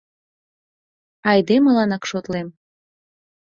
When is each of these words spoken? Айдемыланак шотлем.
Айдемыланак 1.29 2.03
шотлем. 2.09 2.47